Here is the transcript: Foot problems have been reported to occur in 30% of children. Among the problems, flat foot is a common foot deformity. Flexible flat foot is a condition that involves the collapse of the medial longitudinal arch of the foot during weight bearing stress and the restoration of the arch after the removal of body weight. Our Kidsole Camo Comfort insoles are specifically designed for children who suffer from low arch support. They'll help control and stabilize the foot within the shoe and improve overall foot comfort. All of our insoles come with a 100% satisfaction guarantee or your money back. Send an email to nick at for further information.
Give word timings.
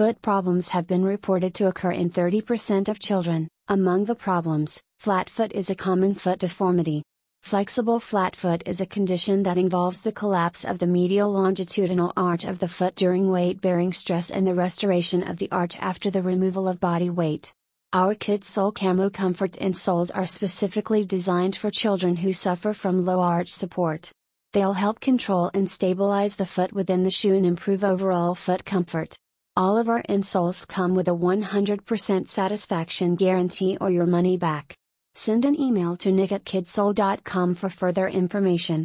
Foot 0.00 0.22
problems 0.22 0.70
have 0.70 0.86
been 0.86 1.04
reported 1.04 1.52
to 1.52 1.66
occur 1.66 1.90
in 1.90 2.08
30% 2.08 2.88
of 2.88 2.98
children. 2.98 3.46
Among 3.68 4.06
the 4.06 4.14
problems, 4.14 4.80
flat 4.98 5.28
foot 5.28 5.52
is 5.52 5.68
a 5.68 5.74
common 5.74 6.14
foot 6.14 6.38
deformity. 6.38 7.02
Flexible 7.42 8.00
flat 8.00 8.34
foot 8.34 8.62
is 8.66 8.80
a 8.80 8.86
condition 8.86 9.42
that 9.42 9.58
involves 9.58 10.00
the 10.00 10.10
collapse 10.10 10.64
of 10.64 10.78
the 10.78 10.86
medial 10.86 11.30
longitudinal 11.30 12.14
arch 12.16 12.46
of 12.46 12.60
the 12.60 12.66
foot 12.66 12.94
during 12.94 13.30
weight 13.30 13.60
bearing 13.60 13.92
stress 13.92 14.30
and 14.30 14.46
the 14.46 14.54
restoration 14.54 15.22
of 15.22 15.36
the 15.36 15.50
arch 15.52 15.76
after 15.80 16.10
the 16.10 16.22
removal 16.22 16.66
of 16.66 16.80
body 16.80 17.10
weight. 17.10 17.52
Our 17.92 18.14
Kidsole 18.14 18.74
Camo 18.74 19.10
Comfort 19.10 19.52
insoles 19.60 20.10
are 20.14 20.26
specifically 20.26 21.04
designed 21.04 21.56
for 21.56 21.70
children 21.70 22.16
who 22.16 22.32
suffer 22.32 22.72
from 22.72 23.04
low 23.04 23.20
arch 23.20 23.50
support. 23.50 24.10
They'll 24.54 24.72
help 24.72 25.00
control 25.00 25.50
and 25.52 25.70
stabilize 25.70 26.36
the 26.36 26.46
foot 26.46 26.72
within 26.72 27.02
the 27.02 27.10
shoe 27.10 27.34
and 27.34 27.44
improve 27.44 27.84
overall 27.84 28.34
foot 28.34 28.64
comfort. 28.64 29.18
All 29.60 29.76
of 29.76 29.90
our 29.90 30.02
insoles 30.04 30.66
come 30.66 30.94
with 30.94 31.06
a 31.06 31.10
100% 31.10 32.28
satisfaction 32.28 33.14
guarantee 33.14 33.76
or 33.78 33.90
your 33.90 34.06
money 34.06 34.38
back. 34.38 34.74
Send 35.14 35.44
an 35.44 35.54
email 35.60 35.98
to 35.98 36.10
nick 36.10 36.32
at 36.32 36.46
for 37.54 37.68
further 37.68 38.08
information. 38.08 38.78